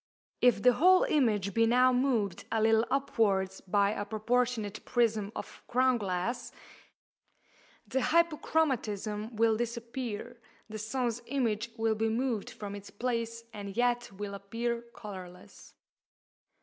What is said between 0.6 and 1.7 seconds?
the whole image be